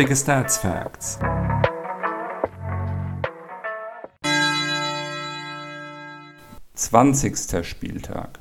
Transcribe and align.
Nerdige 0.00 0.16
Stats 0.16 0.56
Facts. 0.56 1.18
Zwanzigster 6.72 7.62
Spieltag. 7.62 8.38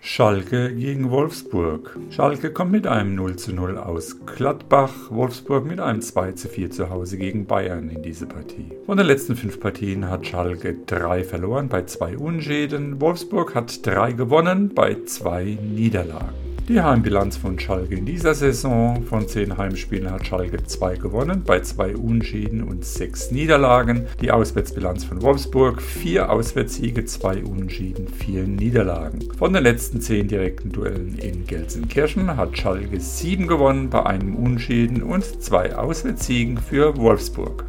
Schalke 0.00 0.74
gegen 0.74 1.10
Wolfsburg. 1.10 1.98
Schalke 2.08 2.54
kommt 2.54 2.72
mit 2.72 2.86
einem 2.86 3.14
0 3.14 3.36
zu 3.36 3.52
0 3.52 3.76
aus 3.76 4.16
Gladbach, 4.24 5.10
Wolfsburg 5.10 5.66
mit 5.66 5.78
einem 5.78 6.00
2 6.00 6.32
zu 6.32 6.48
4 6.48 6.70
zu 6.70 6.88
Hause 6.88 7.18
gegen 7.18 7.44
Bayern 7.44 7.90
in 7.90 8.02
diese 8.02 8.24
Partie. 8.24 8.72
Von 8.86 8.96
den 8.96 9.06
letzten 9.06 9.36
fünf 9.36 9.60
Partien 9.60 10.08
hat 10.08 10.26
Schalke 10.26 10.74
drei 10.86 11.22
verloren 11.22 11.68
bei 11.68 11.82
zwei 11.82 12.16
Unschäden, 12.16 12.98
Wolfsburg 12.98 13.54
hat 13.54 13.84
drei 13.84 14.12
gewonnen 14.12 14.70
bei 14.74 14.96
zwei 15.04 15.58
Niederlagen. 15.60 16.51
Die 16.72 16.80
Heimbilanz 16.80 17.36
von 17.36 17.58
Schalke 17.58 17.96
in 17.96 18.06
dieser 18.06 18.32
Saison 18.32 19.02
von 19.04 19.28
10 19.28 19.58
Heimspielen 19.58 20.10
hat 20.10 20.26
Schalke 20.26 20.64
2 20.64 20.96
gewonnen, 20.96 21.42
bei 21.44 21.60
2 21.60 21.96
Unschieden 21.96 22.62
und 22.62 22.82
6 22.82 23.30
Niederlagen. 23.30 24.06
Die 24.22 24.30
Auswärtsbilanz 24.30 25.04
von 25.04 25.20
Wolfsburg 25.20 25.82
4 25.82 26.32
Auswärtssiege, 26.32 27.04
2 27.04 27.44
Unschieden, 27.44 28.08
4 28.08 28.44
Niederlagen. 28.44 29.18
Von 29.36 29.52
den 29.52 29.64
letzten 29.64 30.00
10 30.00 30.28
direkten 30.28 30.72
Duellen 30.72 31.18
in 31.18 31.46
Gelsenkirchen 31.46 32.38
hat 32.38 32.56
Schalke 32.56 32.98
7 32.98 33.48
gewonnen, 33.48 33.90
bei 33.90 34.06
einem 34.06 34.34
Unschieden 34.34 35.02
und 35.02 35.24
2 35.42 35.76
Auswärtssiegen 35.76 36.56
für 36.56 36.96
Wolfsburg. 36.96 37.66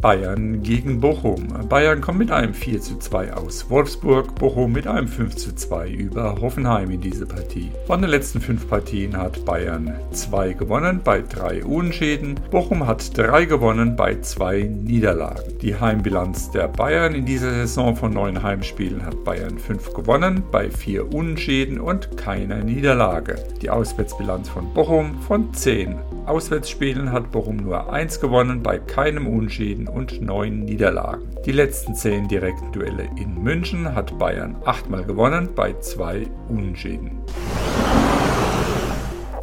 Bayern 0.00 0.62
gegen 0.62 1.00
Bochum. 1.00 1.48
Bayern 1.68 2.00
kommt 2.00 2.20
mit 2.20 2.30
einem 2.30 2.54
4 2.54 2.80
zu 2.80 2.98
2 2.98 3.32
aus 3.32 3.68
Wolfsburg, 3.68 4.34
Bochum 4.36 4.72
mit 4.72 4.86
einem 4.86 5.08
5 5.08 5.34
zu 5.34 5.54
2 5.54 5.88
über 5.90 6.40
Hoffenheim 6.40 6.90
in 6.90 7.00
diese 7.00 7.26
Partie. 7.26 7.72
Von 7.86 8.00
den 8.00 8.10
letzten 8.10 8.40
fünf 8.40 8.68
Partien 8.68 9.16
hat 9.16 9.44
Bayern 9.44 9.92
2 10.12 10.52
gewonnen 10.52 11.00
bei 11.02 11.22
3 11.22 11.64
Unschäden, 11.64 12.38
Bochum 12.50 12.86
hat 12.86 13.18
3 13.18 13.46
gewonnen 13.46 13.96
bei 13.96 14.20
2 14.20 14.62
Niederlagen. 14.62 15.58
Die 15.62 15.74
Heimbilanz 15.74 16.52
der 16.52 16.68
Bayern 16.68 17.14
in 17.14 17.26
dieser 17.26 17.50
Saison 17.50 17.96
von 17.96 18.12
9 18.12 18.42
Heimspielen 18.42 19.04
hat 19.04 19.24
Bayern 19.24 19.58
5 19.58 19.94
gewonnen 19.94 20.44
bei 20.52 20.70
4 20.70 21.12
Unschäden 21.12 21.80
und 21.80 22.16
keiner 22.16 22.62
Niederlage. 22.62 23.36
Die 23.60 23.70
Auswärtsbilanz 23.70 24.48
von 24.48 24.72
Bochum 24.72 25.20
von 25.22 25.52
10 25.52 25.96
Auswärtsspielen 26.28 27.10
hat 27.10 27.32
Bochum 27.32 27.56
nur 27.56 27.92
1 27.92 28.20
gewonnen 28.20 28.62
bei 28.62 28.78
keinem 28.78 29.26
Unschäden 29.26 29.88
und 29.88 30.20
neun 30.20 30.60
Niederlagen. 30.60 31.22
Die 31.46 31.52
letzten 31.52 31.94
zehn 31.94 32.28
direkten 32.28 32.70
Duelle 32.70 33.08
in 33.16 33.42
München 33.42 33.94
hat 33.94 34.18
Bayern 34.18 34.56
achtmal 34.64 35.04
gewonnen 35.04 35.50
bei 35.54 35.72
zwei 35.80 36.26
Unschäden. 36.48 37.22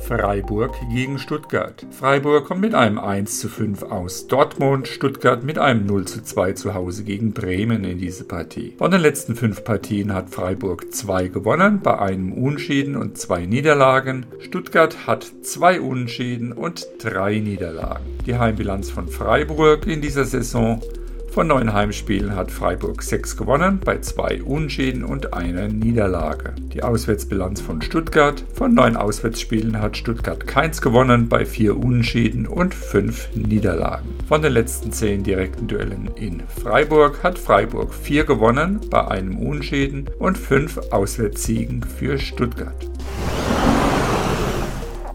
Freiburg 0.08 0.76
gegen 0.94 1.18
Stuttgart. 1.18 1.84
Freiburg 1.90 2.46
kommt 2.46 2.62
mit 2.62 2.76
einem 2.76 3.00
1 3.00 3.40
zu 3.40 3.50
5 3.50 3.82
aus 3.82 4.28
Dortmund, 4.28 4.88
Stuttgart 4.88 5.44
mit 5.44 5.58
einem 5.58 5.88
0 5.88 6.06
zu 6.06 6.22
2 6.22 6.54
zu 6.54 6.76
Hause 6.76 7.04
gegen 7.04 7.34
Bremen 7.34 7.84
in 7.84 7.98
diese 7.98 8.24
Partie. 8.24 8.76
Von 8.78 8.92
den 8.92 9.02
letzten 9.02 9.36
fünf 9.36 9.64
Partien 9.64 10.14
hat 10.14 10.30
Freiburg 10.30 10.94
zwei 10.94 11.28
gewonnen, 11.28 11.80
bei 11.82 11.98
einem 11.98 12.34
Unschäden 12.34 12.96
und 12.96 13.18
zwei 13.18 13.48
Niederlagen. 13.48 14.28
Stuttgart 14.42 15.08
hat 15.08 15.26
zwei 15.42 15.82
Unschäden 15.82 16.52
und 16.52 16.88
drei 17.00 17.40
Niederlagen. 17.40 18.06
Die 18.28 18.38
Heimbilanz 18.38 18.92
von 18.92 19.08
Freiburg 19.08 19.88
in 19.88 20.02
dieser 20.02 20.26
Saison 20.26 20.82
von 21.36 21.48
neun 21.48 21.74
Heimspielen 21.74 22.34
hat 22.34 22.50
Freiburg 22.50 23.04
sechs 23.04 23.36
gewonnen, 23.36 23.82
bei 23.84 24.00
zwei 24.00 24.42
Unschäden 24.42 25.04
und 25.04 25.34
einer 25.34 25.68
Niederlage. 25.68 26.54
Die 26.74 26.82
Auswärtsbilanz 26.82 27.60
von 27.60 27.82
Stuttgart. 27.82 28.46
Von 28.54 28.74
neun 28.74 28.96
Auswärtsspielen 28.96 29.82
hat 29.82 29.98
Stuttgart 29.98 30.48
keins 30.48 30.82
gewonnen, 30.82 31.28
bei 31.28 31.46
vier 31.46 31.76
Unschäden 31.76 32.48
und 32.48 32.74
fünf 32.74 33.28
Niederlagen. 33.36 34.16
Von 34.30 34.44
den 34.44 34.54
letzten 34.54 34.94
zehn 34.94 35.24
direkten 35.24 35.68
Duellen 35.68 36.10
in 36.16 36.42
Freiburg 36.48 37.22
hat 37.22 37.38
Freiburg 37.38 37.94
vier 37.94 38.24
gewonnen, 38.24 38.80
bei 38.90 39.06
einem 39.06 39.38
Unschäden 39.38 40.10
und 40.18 40.38
fünf 40.38 40.78
Auswärtssiegen 40.92 41.84
für 41.84 42.18
Stuttgart. 42.18 42.90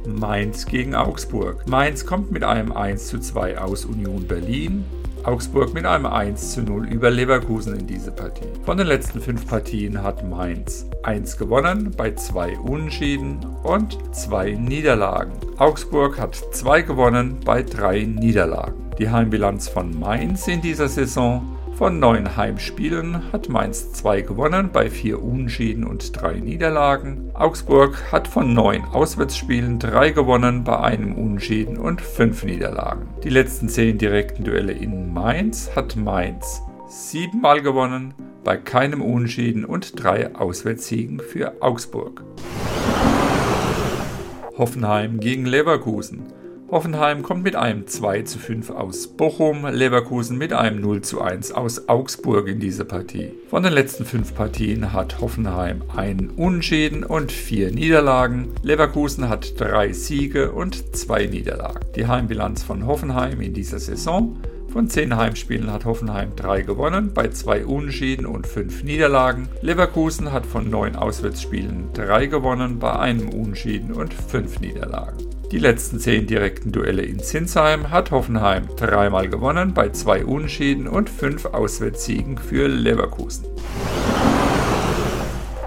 Mainz 0.07 0.67
gegen 0.67 0.95
Augsburg. 0.95 1.67
Mainz 1.67 2.05
kommt 2.05 2.31
mit 2.31 2.45
einem 2.45 2.73
1 2.73 3.07
zu 3.07 3.21
2 3.21 3.57
aus 3.57 3.87
Union 3.87 4.27
Berlin. 4.27 4.85
Augsburg 5.25 5.75
mit 5.75 5.85
einem 5.85 6.07
1 6.07 6.53
zu 6.53 6.63
0 6.63 6.89
über 6.89 7.11
Leverkusen 7.11 7.79
in 7.79 7.87
diese 7.87 8.11
Partie. 8.11 8.49
Von 8.65 8.79
den 8.79 8.87
letzten 8.87 9.21
fünf 9.21 9.47
Partien 9.47 10.03
hat 10.03 10.29
Mainz 10.29 10.87
1 11.03 11.37
gewonnen, 11.37 11.93
bei 11.97 12.15
2 12.15 12.59
Unentschieden 12.59 13.45
und 13.63 13.99
2 14.15 14.53
Niederlagen. 14.53 15.33
Augsburg 15.59 16.19
hat 16.19 16.37
2 16.37 16.83
gewonnen, 16.83 17.39
bei 17.45 17.63
3 17.63 18.05
Niederlagen. 18.05 18.91
Die 18.99 19.11
Heimbilanz 19.11 19.69
von 19.69 19.99
Mainz 19.99 20.49
in 20.49 20.63
dieser 20.63 20.89
Saison 20.89 21.43
von 21.73 21.99
neun 21.99 22.37
Heimspielen 22.37 23.33
hat 23.33 23.49
Mainz 23.49 23.93
zwei 23.93 24.21
gewonnen 24.21 24.71
bei 24.73 24.91
vier 24.91 25.23
Unentschieden 25.23 25.85
und 25.85 26.21
drei 26.21 26.35
Niederlagen. 26.35 27.31
Augsburg 27.35 28.13
hat 28.13 28.29
von 28.29 28.53
neun 28.53 28.85
Auswärtsspielen 28.85 29.79
drei 29.79 30.11
gewonnen 30.11 30.65
bei 30.65 30.79
einem 30.81 31.15
Unentschieden 31.15 31.79
und 31.79 32.01
fünf 32.01 32.45
Niederlagen. 32.45 33.09
Die 33.25 33.31
letzten 33.31 33.69
zehn 33.69 33.99
direkten 33.99 34.45
Duelle 34.45 34.73
in 34.73 35.13
Mainz 35.13 35.71
hat 35.75 35.97
Mainz 35.97 36.63
siebenmal 36.89 37.63
gewonnen 37.63 38.15
bei 38.45 38.57
keinem 38.57 39.03
Unentschieden 39.03 39.65
und 39.65 40.03
drei 40.03 40.35
Auswärtssiegen 40.35 41.21
für 41.21 41.63
Augsburg. 41.63 42.23
Hoffenheim 44.59 45.21
gegen 45.21 45.47
Leverkusen. 45.47 46.40
Hoffenheim 46.71 47.25
kommt 47.25 47.43
mit 47.43 47.57
einem 47.57 47.89
2 47.89 48.23
zu 48.23 48.39
5 48.39 48.71
aus 48.71 49.09
Bochum, 49.09 49.67
Leverkusen 49.67 50.39
mit 50.39 50.53
einem 50.53 50.81
0 50.81 51.03
zu 51.03 51.21
1 51.21 51.51
aus 51.51 51.89
Augsburg 51.89 52.47
in 52.47 52.61
diese 52.61 52.85
Partie. 52.85 53.33
Von 53.49 53.65
den 53.65 53.73
letzten 53.73 54.05
fünf 54.05 54.37
Partien 54.37 54.93
hat 54.93 55.21
Hoffenheim 55.21 55.83
einen 55.97 56.31
Unschäden 56.31 57.03
und 57.03 57.33
vier 57.33 57.73
Niederlagen. 57.73 58.51
Leverkusen 58.63 59.29
hat 59.29 59.61
drei 59.61 59.93
Siege 59.93 60.53
und 60.53 60.95
zwei 60.95 61.27
Niederlagen. 61.27 61.81
Die 61.97 62.07
Heimbilanz 62.07 62.63
von 62.63 62.87
Hoffenheim 62.87 63.41
in 63.41 63.53
dieser 63.53 63.81
Saison 63.81 64.37
von 64.71 64.89
zehn 64.89 65.17
Heimspielen 65.17 65.73
hat 65.73 65.85
Hoffenheim 65.85 66.37
drei 66.37 66.63
gewonnen, 66.63 67.13
bei 67.13 67.29
zwei 67.29 67.65
Unentschieden 67.67 68.27
und 68.27 68.47
fünf 68.47 68.83
Niederlagen. 68.85 69.49
Leverkusen 69.63 70.33
hat 70.33 70.47
von 70.47 70.71
neun 70.71 70.97
Auswärtsspielen 70.97 71.93
drei 71.93 72.27
gewonnen, 72.27 72.79
bei 72.79 72.99
einem 72.99 73.29
Unentschieden 73.29 73.93
und 73.93 74.15
fünf 74.15 74.61
Niederlagen. 74.61 75.27
Die 75.51 75.59
letzten 75.59 75.99
zehn 75.99 76.27
direkten 76.29 76.71
Duelle 76.71 77.03
in 77.03 77.19
Zinsheim 77.19 77.91
hat 77.91 78.13
Hoffenheim 78.13 78.69
dreimal 78.77 79.29
gewonnen, 79.29 79.75
bei 79.75 79.89
zwei 79.89 80.25
Unentschieden 80.25 80.87
und 80.87 81.11
fünf 81.11 81.47
Auswärtssiegen 81.47 82.39
für 82.39 82.69
Leverkusen. 82.69 83.47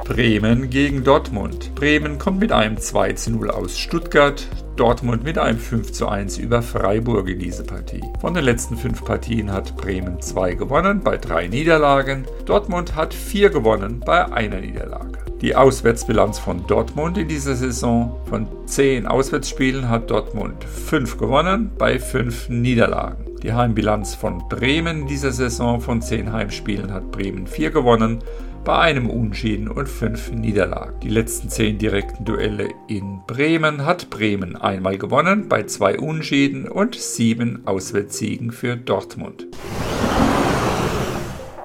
Bremen 0.06 0.70
gegen 0.70 1.04
Dortmund. 1.04 1.76
Bremen 1.76 2.20
kommt 2.20 2.40
mit 2.40 2.52
einem 2.52 2.78
2 2.78 3.14
zu 3.14 3.32
0 3.32 3.50
aus 3.52 3.80
Stuttgart. 3.80 4.48
Dortmund 4.76 5.24
mit 5.24 5.38
einem 5.38 5.60
5 5.60 5.92
zu 5.92 6.08
1 6.08 6.40
über 6.40 6.64
Freiburg 6.64 7.30
in 7.30 7.38
diese 7.38 7.64
Partie. 7.64 8.02
Von 8.20 8.34
den 8.34 8.44
letzten 8.44 8.76
fünf 8.76 9.06
Partien 9.06 9.52
hat 9.52 9.78
Bremen 9.78 10.20
2 10.20 10.56
gewonnen 10.56 11.02
bei 11.04 11.18
drei 11.18 11.48
Niederlagen. 11.48 12.26
Dortmund 12.46 12.96
hat 12.96 13.14
4 13.14 13.52
gewonnen 13.52 14.02
bei 14.04 14.32
einer 14.32 14.62
Niederlage. 14.62 15.20
Die 15.42 15.56
Auswärtsbilanz 15.56 16.40
von 16.40 16.66
Dortmund 16.66 17.18
in 17.18 17.28
dieser 17.28 17.56
Saison 17.56 18.20
von 18.26 18.48
10 18.66 19.06
Auswärtsspielen 19.06 19.90
hat 19.90 20.10
Dortmund 20.10 20.64
5 20.64 21.18
gewonnen 21.18 21.70
bei 21.78 22.00
5 22.00 22.50
Niederlagen. 22.50 23.26
Die 23.44 23.54
Heimbilanz 23.54 24.16
von 24.16 24.42
Bremen 24.50 25.02
in 25.02 25.08
dieser 25.08 25.34
Saison 25.34 25.82
von 25.82 26.02
10 26.02 26.32
Heimspielen 26.32 26.92
hat 26.92 27.12
Bremen 27.12 27.46
4 27.46 27.72
gewonnen 27.72 28.24
bei 28.64 28.78
einem 28.78 29.10
Unschieden 29.10 29.68
und 29.68 29.90
5 29.90 30.32
Niederlagen. 30.32 31.00
Die 31.02 31.10
letzten 31.10 31.50
10 31.50 31.78
direkten 31.80 32.24
Duelle 32.24 32.70
in 32.88 33.20
Bremen 33.28 33.86
hat 33.86 34.10
Bremen 34.10 34.56
einmal 34.56 34.98
gewonnen 34.98 35.50
bei 35.50 35.64
2 35.64 36.00
Unschieden 36.00 36.70
und 36.70 36.96
7 36.96 37.68
Auswärtssiegen 37.68 38.52
für 38.52 38.78
Dortmund. 38.78 39.48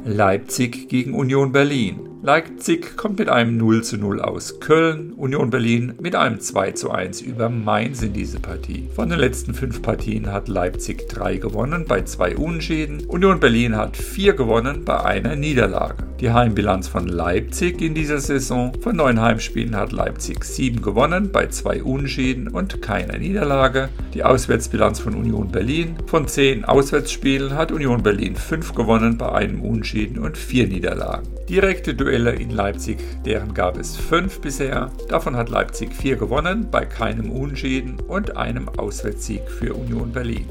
Leipzig 0.05 0.89
gegen 0.89 1.15
Union 1.15 1.53
Berlin. 1.53 2.09
Leipzig 2.21 2.97
kommt 2.97 3.21
mit 3.21 3.29
einem 3.29 3.57
0 3.57 3.85
zu 3.85 3.97
0 3.97 4.21
aus 4.21 4.59
Köln, 4.59 5.13
Union 5.13 5.51
Berlin 5.51 5.95
mit 6.01 6.17
einem 6.17 6.41
2 6.41 6.73
zu 6.73 6.91
1 6.91 7.21
über 7.21 7.49
Mainz 7.49 8.03
in 8.03 8.13
diese 8.13 8.41
Partie. 8.41 8.89
Von 8.97 9.09
den 9.09 9.21
letzten 9.21 9.55
fünf 9.55 9.83
Partien 9.83 10.33
hat 10.33 10.49
Leipzig 10.49 11.09
drei 11.09 11.37
gewonnen 11.37 11.85
bei 11.87 12.03
zwei 12.03 12.37
Unschäden, 12.37 13.05
Union 13.07 13.39
Berlin 13.39 13.77
hat 13.77 13.97
vier 13.97 14.33
gewonnen 14.33 14.85
bei 14.85 15.01
einer 15.05 15.37
Niederlage. 15.37 16.09
Die 16.21 16.33
Heimbilanz 16.33 16.89
von 16.89 17.07
Leipzig 17.07 17.81
in 17.81 17.95
dieser 17.95 18.19
Saison. 18.19 18.73
Von 18.81 18.97
neun 18.97 19.21
Heimspielen 19.21 19.77
hat 19.77 19.93
Leipzig 19.93 20.43
sieben 20.43 20.83
gewonnen 20.83 21.31
bei 21.31 21.47
zwei 21.47 21.81
Unschäden 21.81 22.49
und 22.49 22.83
keiner 22.83 23.19
Niederlage. 23.19 23.89
Die 24.15 24.25
Auswärtsbilanz 24.25 24.99
von 24.99 25.15
Union 25.15 25.53
Berlin. 25.53 25.95
Von 26.07 26.27
zehn 26.27 26.65
Auswärtsspielen 26.65 27.55
hat 27.55 27.71
Union 27.71 28.03
Berlin 28.03 28.35
fünf 28.35 28.75
gewonnen 28.75 29.17
bei 29.17 29.31
einem 29.31 29.63
Unschieden 29.63 30.19
und 30.19 30.37
vier 30.37 30.67
Niederlagen. 30.67 31.29
Direkte 31.49 31.95
Duelle 32.09 32.31
in 32.31 32.49
Leipzig, 32.49 32.97
deren 33.27 33.53
gab 33.53 33.77
es 33.77 33.95
fünf 33.95 34.41
bisher. 34.41 34.91
Davon 35.11 35.37
hat 35.37 35.51
Leipzig 35.51 35.95
vier 35.95 36.17
gewonnen, 36.17 36.69
bei 36.71 36.87
keinem 36.87 37.31
Unschieden 37.31 38.01
und 38.01 38.35
einem 38.35 38.67
Auswärtssieg 38.71 39.43
für 39.51 39.75
Union 39.75 40.11
Berlin. 40.11 40.47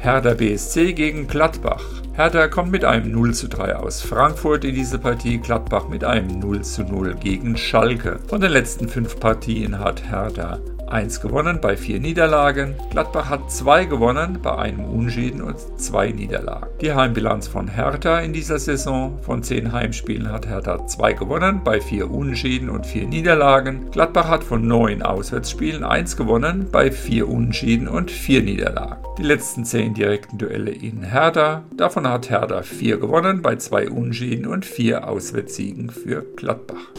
Hertha 0.00 0.34
BSC 0.34 0.92
gegen 0.92 1.28
Gladbach. 1.28 1.84
Hertha 2.14 2.48
kommt 2.48 2.72
mit 2.72 2.84
einem 2.84 3.12
0 3.12 3.32
zu 3.32 3.48
3 3.48 3.76
aus 3.76 4.02
Frankfurt 4.02 4.64
in 4.64 4.74
diese 4.74 4.98
Partie, 4.98 5.38
Gladbach 5.38 5.88
mit 5.88 6.02
einem 6.02 6.40
0 6.40 6.62
zu 6.62 6.82
0 6.82 7.14
gegen 7.14 7.56
Schalke. 7.56 8.18
Von 8.26 8.40
den 8.40 8.50
letzten 8.50 8.88
fünf 8.88 9.20
Partien 9.20 9.78
hat 9.78 10.02
Hertha 10.10 10.58
1 10.92 11.20
gewonnen 11.20 11.60
bei 11.60 11.76
4 11.76 12.00
Niederlagen. 12.00 12.74
Gladbach 12.90 13.28
hat 13.28 13.50
2 13.50 13.84
gewonnen 13.84 14.38
bei 14.42 14.56
einem 14.56 14.84
Unschieden 14.84 15.42
und 15.42 15.56
2 15.76 16.12
Niederlagen. 16.12 16.66
Die 16.80 16.92
Heimbilanz 16.92 17.48
von 17.48 17.68
Hertha 17.68 18.20
in 18.20 18.32
dieser 18.32 18.58
Saison 18.58 19.18
von 19.22 19.42
10 19.42 19.72
Heimspielen 19.72 20.30
hat 20.30 20.46
Hertha 20.46 20.86
2 20.86 21.12
gewonnen 21.12 21.60
bei 21.64 21.80
4 21.80 22.10
Unschieden 22.10 22.70
und 22.70 22.86
4 22.86 23.06
Niederlagen. 23.06 23.90
Gladbach 23.90 24.28
hat 24.28 24.44
von 24.44 24.66
9 24.66 25.02
Auswärtsspielen 25.02 25.84
1 25.84 26.16
gewonnen 26.16 26.68
bei 26.70 26.90
4 26.90 27.28
Unschieden 27.28 27.88
und 27.88 28.10
4 28.10 28.42
Niederlagen. 28.42 28.98
Die 29.18 29.24
letzten 29.24 29.64
10 29.64 29.94
direkten 29.94 30.38
Duelle 30.38 30.70
in 30.70 31.02
Hertha, 31.02 31.64
davon 31.76 32.06
hat 32.08 32.30
Hertha 32.30 32.62
4 32.62 32.98
gewonnen 32.98 33.42
bei 33.42 33.56
2 33.56 33.90
Unschieden 33.90 34.46
und 34.46 34.64
4 34.64 35.08
Auswärtssiegen 35.08 35.90
für 35.90 36.24
Gladbach. 36.36 36.92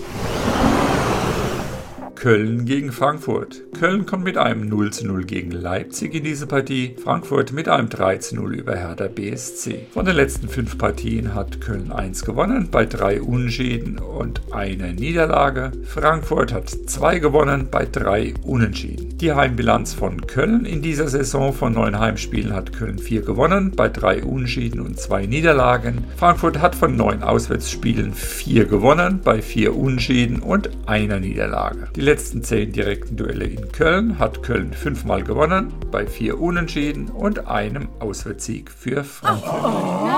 Köln 2.19 2.65
gegen 2.65 2.91
Frankfurt. 2.91 3.61
Köln 3.79 4.05
kommt 4.05 4.25
mit 4.25 4.35
einem 4.37 4.67
0 4.67 4.91
zu 4.91 5.07
0 5.07 5.23
gegen 5.23 5.51
Leipzig 5.51 6.13
in 6.13 6.25
diese 6.25 6.47
Partie, 6.47 6.93
Frankfurt 7.01 7.53
mit 7.53 7.69
einem 7.69 7.87
3 7.87 8.17
zu 8.17 8.35
0 8.35 8.55
über 8.55 8.75
Hertha 8.75 9.07
BSC. 9.07 9.85
Von 9.93 10.03
den 10.03 10.17
letzten 10.17 10.49
fünf 10.49 10.77
Partien 10.77 11.33
hat 11.33 11.61
Köln 11.61 11.93
1 11.93 12.25
gewonnen, 12.25 12.67
bei 12.69 12.85
drei 12.85 13.21
Unschäden 13.21 13.99
und 13.99 14.41
einer 14.51 14.91
Niederlage. 14.91 15.71
Frankfurt 15.85 16.51
hat 16.51 16.69
2 16.69 17.19
gewonnen, 17.19 17.69
bei 17.71 17.85
drei 17.85 18.33
Unentschieden. 18.43 19.17
Die 19.17 19.31
Heimbilanz 19.31 19.93
von 19.93 20.27
Köln 20.27 20.65
in 20.65 20.81
dieser 20.81 21.07
Saison 21.07 21.53
von 21.53 21.71
neun 21.71 21.97
Heimspielen 21.97 22.53
hat 22.53 22.73
Köln 22.73 22.99
4 22.99 23.21
gewonnen, 23.21 23.71
bei 23.77 23.87
drei 23.87 24.25
Unschäden 24.25 24.81
und 24.81 24.99
zwei 24.99 25.25
Niederlagen. 25.25 26.03
Frankfurt 26.17 26.59
hat 26.59 26.75
von 26.75 26.97
neun 26.97 27.23
Auswärtsspielen 27.23 28.13
4 28.13 28.65
gewonnen, 28.65 29.21
bei 29.23 29.41
vier 29.41 29.73
Unschäden 29.73 30.39
und 30.39 30.69
einer 30.85 31.21
Niederlage. 31.21 31.87
Die 31.95 32.08
letzten 32.09 32.43
zehn 32.43 32.71
direkten 32.71 33.17
Duelle 33.17 33.45
in 33.45 33.71
Köln 33.71 34.17
hat 34.17 34.41
Köln 34.41 34.73
fünfmal 34.73 35.23
gewonnen, 35.23 35.71
bei 35.91 36.07
vier 36.07 36.39
Unentschieden 36.39 37.09
und 37.09 37.45
einem 37.45 37.87
Auswärtssieg 37.99 38.71
für 38.71 39.03
Frankfurt. 39.03 39.63
Oh. 39.63 40.09